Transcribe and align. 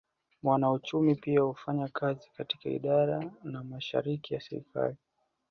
Wanauchumi 0.43 1.15
pia 1.15 1.41
hufanya 1.41 1.87
kazi 1.87 2.31
katika 2.37 2.69
idara 2.69 3.31
na 3.43 3.63
mashirika 3.63 4.35
ya 4.35 4.41
serikali 4.41 4.95